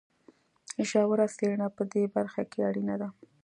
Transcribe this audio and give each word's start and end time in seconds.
ژوره 0.89 1.27
څېړنه 1.35 1.67
په 1.75 1.83
دې 1.91 2.03
برخه 2.15 2.41
کې 2.51 2.59
اړینه 2.69 2.95
ده. 3.01 3.09